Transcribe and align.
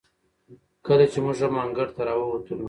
کله 0.85 1.05
چې 1.11 1.17
موږ 1.25 1.37
هم 1.43 1.55
انګړ 1.63 1.87
ته 1.95 2.01
راووتلو، 2.07 2.57